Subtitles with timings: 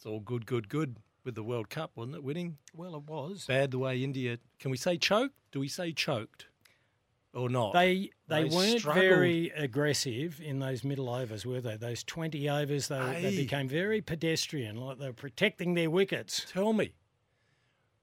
[0.00, 2.24] It's all good, good, good with the World Cup, wasn't it?
[2.24, 3.44] Winning Well, it was.
[3.44, 4.38] bad the way India.
[4.58, 5.34] Can we say choked?
[5.52, 6.46] Do we say choked
[7.34, 7.74] or not?
[7.74, 9.04] They they, They weren't struggled.
[9.04, 11.76] very aggressive in those middle overs, were they?
[11.76, 16.46] Those twenty overs, they, they became very pedestrian, like they were protecting their wickets.
[16.50, 16.92] Tell me.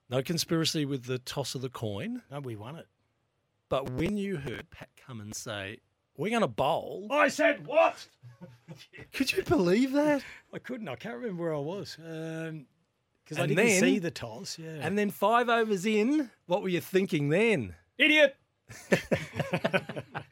[0.08, 2.86] No conspiracy with the toss of the coin, No, we won it.
[3.70, 5.80] but when you heard Pat Cummins say,
[6.17, 8.07] "We're going to bowl," I said what?
[9.13, 10.23] could you believe that?
[10.53, 10.88] I couldn't.
[10.88, 12.66] I can't remember where I was um,
[13.23, 14.58] because I didn't then- see the toss.
[14.59, 17.75] Yeah, And then five overs in, what were you thinking then?
[17.97, 18.36] idiot.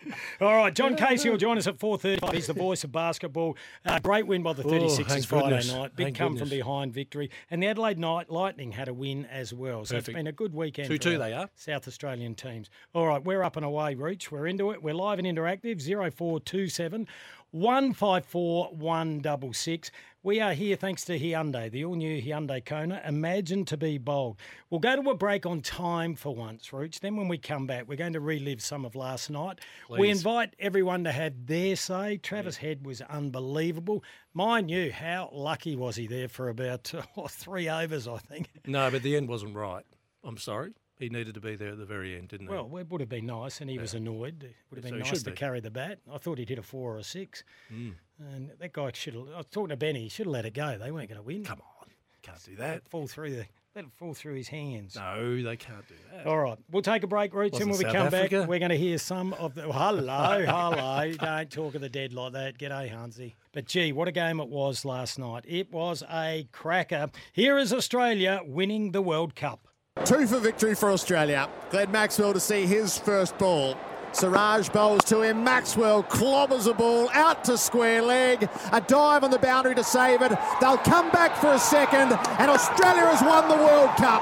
[0.42, 2.34] All right, John Casey will join us at 4.35.
[2.34, 3.58] He's the voice of basketball.
[3.86, 5.74] Uh, great win by the Oh, 36ers thank Friday goodness.
[5.74, 5.96] night.
[5.96, 9.54] Big Thank come from behind victory, and the Adelaide Night Lightning had a win as
[9.54, 9.86] well.
[9.86, 10.10] So Perfect.
[10.10, 10.90] it's been a good weekend.
[10.90, 11.50] 2-2 for our they are.
[11.56, 12.70] South Australian teams.
[12.94, 14.32] All right, we're up and away, Rooch.
[14.32, 14.82] We're into it.
[14.84, 15.82] We're live and interactive.
[15.82, 17.08] 0427
[17.52, 19.92] 154 166.
[20.26, 23.00] We are here thanks to Hyundai, the all new Hyundai Kona.
[23.06, 24.40] Imagine to be bold.
[24.72, 27.00] We'll go to a break on time for once, Rooch.
[27.00, 29.60] Then when we come back, we're going to relive some of last night.
[29.88, 32.18] We invite everyone to have their say.
[32.18, 34.04] Travis Head was unbelievable.
[34.34, 38.50] Mind you, how lucky was he there for about oh, three overs, I think.
[38.66, 39.86] No, but the end wasn't right.
[40.24, 40.72] I'm sorry.
[40.98, 42.54] He needed to be there at the very end, didn't he?
[42.54, 44.44] Well, it would have been nice, and he was annoyed.
[44.44, 45.36] It would have been he nice to be.
[45.36, 46.00] carry the bat.
[46.12, 47.44] I thought he'd hit a four or a six.
[47.74, 47.96] Mm.
[48.20, 49.28] And that guy should have.
[49.34, 50.04] I was talking to Benny.
[50.04, 50.78] He should have let it go.
[50.78, 51.44] They weren't going to win.
[51.44, 51.90] come on.
[52.22, 52.88] Can't do that.
[52.88, 53.46] fall through the.
[53.76, 54.96] Let it fall through his hands.
[54.96, 56.26] No, they can't do that.
[56.26, 58.70] All right, we'll take a break, Rooch, and when we South come back, we're going
[58.70, 59.64] to hear some of the.
[59.64, 61.14] hello, hello!
[61.20, 62.58] Don't talk of the dead like that.
[62.58, 63.34] G'day, Hansie.
[63.52, 65.44] But gee, what a game it was last night!
[65.46, 67.10] It was a cracker.
[67.34, 69.68] Here is Australia winning the World Cup.
[70.04, 71.50] Two for victory for Australia.
[71.72, 73.76] Glenn Maxwell to see his first ball.
[74.12, 75.44] Siraj bowls to him.
[75.44, 78.48] Maxwell clobbers a ball out to square leg.
[78.72, 80.32] A dive on the boundary to save it.
[80.62, 84.22] They'll come back for a second, and Australia has won the World Cup.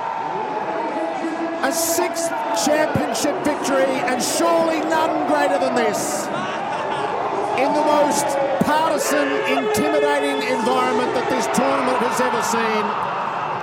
[1.65, 2.29] A sixth
[2.63, 6.27] championship victory, and surely none greater than this.
[7.59, 8.23] In the most
[8.63, 13.12] partisan, intimidating environment that this tournament has ever seen,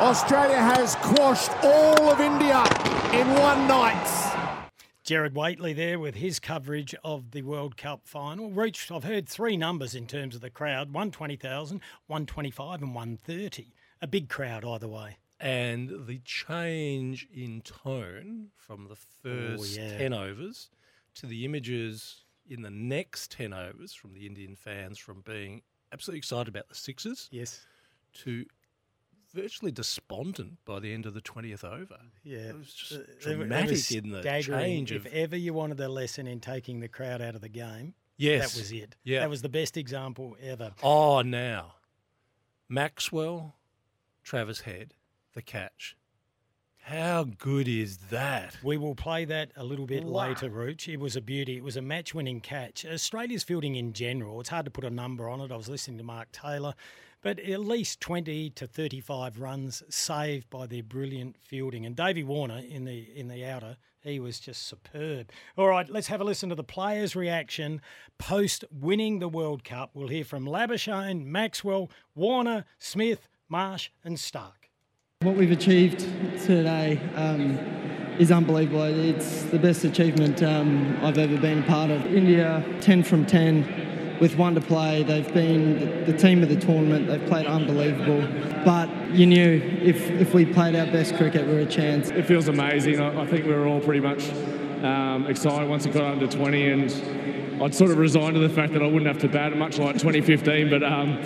[0.01, 2.65] Australia has quashed all of India
[3.13, 4.71] in one night.
[5.05, 8.51] Gerard Whateley there with his coverage of the World Cup final.
[8.51, 13.75] Reached, I've heard three numbers in terms of the crowd 120,000, 125, and 130.
[14.01, 15.19] A big crowd either way.
[15.39, 19.99] And the change in tone from the oh, first yeah.
[19.99, 20.71] 10 overs
[21.17, 25.61] to the images in the next 10 overs from the Indian fans from being
[25.93, 27.61] absolutely excited about the sixes Yes.
[28.15, 28.47] to
[29.33, 31.99] virtually despondent by the end of the 20th over.
[32.25, 32.39] Yeah.
[32.51, 35.13] It was just Uh, it- it dramatic in the change If of.
[35.13, 38.53] ever you wanted a lesson in taking the crowd out of the game, Yes.
[38.55, 38.97] that was it.
[39.05, 39.21] Yeah.
[39.21, 40.75] That was the best example ever.
[40.83, 41.77] Oh, now.
[42.69, 43.57] Maxwell,
[44.23, 44.95] Travis Head,
[45.35, 45.97] the catch.
[46.85, 48.57] How good is that?
[48.65, 50.29] We will play that a little bit Wow.
[50.29, 50.89] later, Rooch.
[50.89, 51.57] It was a beauty.
[51.57, 52.85] It was a match winning catch.
[52.87, 55.53] Australia's fielding in general, it's hard to put a number on it.
[55.53, 56.75] I was listening to Mark Taylor,
[57.23, 61.85] but at least 20 to 35 runs saved by their brilliant fielding.
[61.85, 65.31] And Davey Warner in the in the outer, he was just superb.
[65.57, 67.83] All right, let's have a listen to the players' reaction
[68.19, 69.91] post winning the World Cup.
[69.95, 74.71] We'll hear from Labuschagne, Maxwell, Warner, Smith, Marsh, and Stark.
[75.23, 76.01] What we've achieved
[76.41, 77.59] today um,
[78.19, 78.85] is unbelievable.
[78.85, 82.07] It's the best achievement um, I've ever been a part of.
[82.07, 85.03] India, 10 from 10 with one to play.
[85.03, 87.09] They've been the team of the tournament.
[87.09, 88.21] They've played unbelievable.
[88.65, 92.11] But you knew if, if we played our best cricket, we were a chance.
[92.11, 93.01] It feels amazing.
[93.01, 94.29] I, I think we were all pretty much
[94.85, 98.75] um, excited once it got under 20, and I'd sort of resigned to the fact
[98.75, 100.69] that I wouldn't have to bat, much like 2015.
[100.69, 101.19] But um,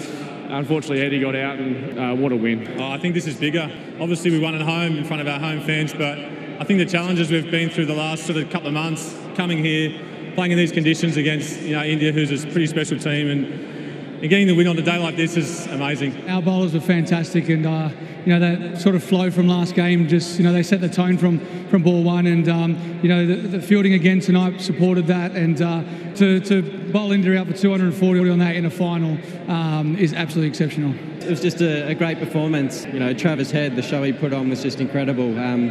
[0.50, 2.80] unfortunately, Eddie got out, and uh, what a win!
[2.80, 3.70] Oh, I think this is bigger.
[4.00, 6.86] Obviously, we won at home in front of our home fans, but I think the
[6.86, 10.00] challenges we've been through the last sort of couple of months, coming here,
[10.34, 13.46] playing in these conditions against you know India, who's a pretty special team, and
[14.24, 16.28] and getting the win on a day like this is amazing.
[16.30, 17.90] Our bowlers were fantastic, and uh,
[18.24, 20.08] you know that sort of flow from last game.
[20.08, 23.26] Just you know they set the tone from from ball one, and um, you know
[23.26, 25.82] the, the, fielding again tonight supported that, and uh,
[26.14, 29.18] to to bowl India out for 240 on that in a final
[29.50, 30.94] um, is absolutely exceptional.
[31.22, 32.84] It was just a, a, great performance.
[32.86, 35.38] You know, Travis Head, the show he put on was just incredible.
[35.38, 35.70] Um,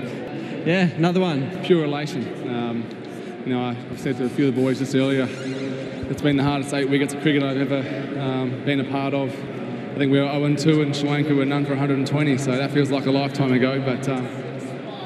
[0.65, 1.63] yeah, another one.
[1.63, 3.02] Pure elation.
[3.45, 6.43] You know, I've said to a few of the boys just earlier, it's been the
[6.43, 7.79] hardest eight wickets of cricket I've ever
[8.17, 9.31] um, been a part of.
[9.31, 12.71] I think we were 0 2 and Sri Lanka were none for 120, so that
[12.71, 13.81] feels like a lifetime ago.
[13.81, 14.25] But um,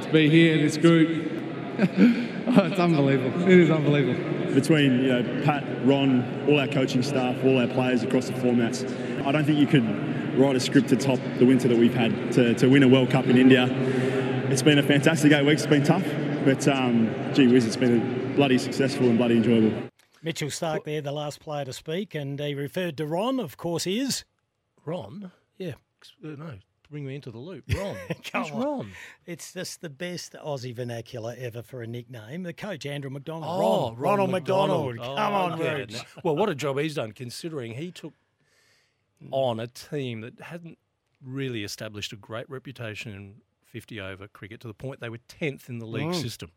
[0.03, 1.31] to be here, in this group,
[1.79, 3.41] oh, it's unbelievable.
[3.41, 4.53] It is unbelievable.
[4.53, 8.85] Between you know Pat, Ron, all our coaching staff, all our players across the formats,
[9.25, 12.33] I don't think you could write a script to top the winter that we've had
[12.33, 13.65] to, to win a World Cup in India.
[14.51, 15.63] It's been a fantastic eight weeks.
[15.63, 16.05] It's been tough,
[16.45, 19.89] but um, gee whiz, it's been bloody successful and bloody enjoyable.
[20.21, 23.87] Mitchell Stark there, the last player to speak, and he referred to Ron, of course,
[23.87, 24.25] is.
[24.85, 25.31] Ron?
[25.57, 25.73] Yeah.
[26.23, 26.53] Uh, no,
[26.91, 27.63] bring me into the loop.
[27.75, 27.95] Ron.
[28.31, 28.63] Come Who's on.
[28.63, 28.91] Ron?
[29.25, 32.43] It's just the best Aussie vernacular ever for a nickname.
[32.43, 33.45] The coach, Andrew McDonald.
[33.47, 34.95] Oh, Ron, Ronald McDonald.
[34.97, 35.17] McDonald.
[35.17, 35.73] Come oh, on, yeah.
[35.73, 36.05] Rooch.
[36.23, 38.13] Well, what a job he's done considering he took
[39.31, 40.77] on a team that hadn't
[41.25, 43.35] really established a great reputation in
[43.65, 46.21] 50 over cricket to the point they were 10th in the league mm.
[46.21, 46.51] system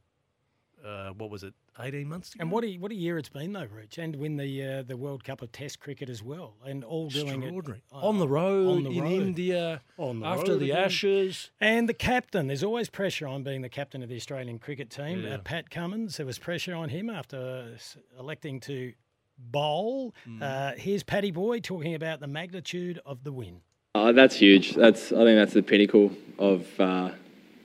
[0.85, 2.43] uh, what was it, 18 months ago?
[2.43, 4.97] And what a, what a year it's been, though, Rooch, and win the uh, the
[4.97, 7.55] World Cup of Test cricket as well, and all doing it
[7.93, 9.13] uh, on the road, on the in road.
[9.13, 10.85] India, on the after the again.
[10.85, 11.51] Ashes.
[11.61, 15.23] And the captain, there's always pressure on being the captain of the Australian cricket team.
[15.23, 15.35] Yeah.
[15.35, 17.77] Uh, Pat Cummins, there was pressure on him after
[18.19, 18.93] electing to
[19.39, 20.15] bowl.
[20.29, 20.43] Mm.
[20.43, 23.61] Uh, here's Paddy Boy talking about the magnitude of the win.
[23.95, 24.75] Uh, that's huge.
[24.75, 27.11] That's I think that's the pinnacle of uh,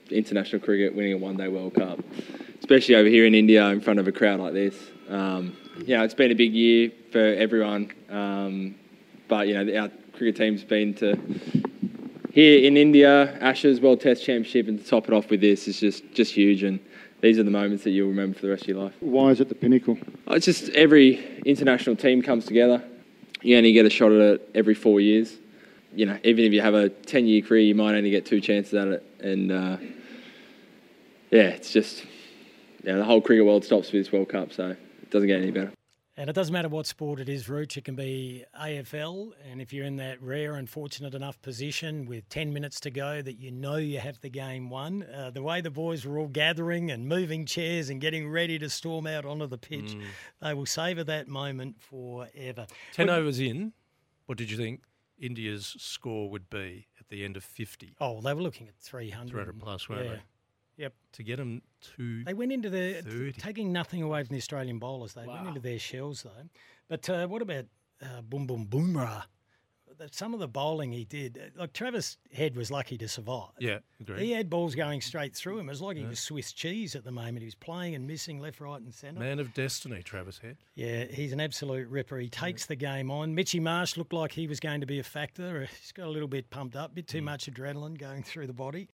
[0.09, 1.99] international cricket, winning a one-day World Cup
[2.65, 4.75] especially over here in India in front of a crowd like this.
[5.07, 8.73] Um, yeah, it's been a big year for everyone, um,
[9.27, 11.15] but you know our cricket team's been to
[12.31, 15.79] here in India, Ashes World Test Championship, and to top it off with this is
[15.79, 16.63] just just huge.
[16.63, 16.79] And
[17.21, 18.95] these are the moments that you'll remember for the rest of your life.
[18.99, 19.99] Why is it the pinnacle?
[20.29, 22.83] It's just every international team comes together.
[23.43, 25.37] You only get a shot at it every four years.
[25.93, 28.73] You know, even if you have a ten-year career, you might only get two chances
[28.73, 29.77] at it, and uh,
[31.29, 32.05] yeah, it's just
[32.85, 35.51] yeah, the whole cricket world stops for this World Cup, so it doesn't get any
[35.51, 35.71] better.
[36.17, 37.75] And it doesn't matter what sport it is, Rooch.
[37.75, 42.29] It can be AFL, and if you're in that rare and fortunate enough position with
[42.29, 45.59] 10 minutes to go that you know you have the game won, uh, the way
[45.59, 49.45] the boys were all gathering and moving chairs and getting ready to storm out onto
[49.45, 50.03] the pitch, mm.
[50.41, 52.65] they will savour that moment forever.
[52.93, 53.73] 10 but, overs in,
[54.25, 54.83] what did you think
[55.19, 57.97] India's score would be at the end of 50?
[57.99, 59.31] Oh, they were looking at 300.
[59.31, 60.11] 300 plus, weren't yeah.
[60.13, 60.21] they?
[60.77, 60.93] Yep.
[61.13, 61.61] To get them
[61.97, 63.33] to they went into the 30.
[63.33, 65.13] taking nothing away from the Australian bowlers.
[65.13, 65.35] They wow.
[65.35, 66.49] went into their shells though.
[66.87, 67.65] But uh, what about
[68.01, 69.23] uh, Boom Boom Bumrah?
[70.11, 73.51] Some of the bowling he did, uh, like Travis Head was lucky to survive.
[73.59, 74.25] Yeah, agree.
[74.25, 75.69] He had balls going straight through him.
[75.69, 77.39] It was like he was Swiss cheese at the moment.
[77.39, 79.21] He was playing and missing left, right, and centre.
[79.21, 80.57] Man of destiny, Travis Head.
[80.75, 82.17] Yeah, he's an absolute ripper.
[82.17, 82.67] He takes yeah.
[82.69, 83.33] the game on.
[83.33, 85.61] Mitchy Marsh looked like he was going to be a factor.
[85.81, 87.25] He's got a little bit pumped up, a bit too mm.
[87.25, 88.83] much adrenaline going through the body.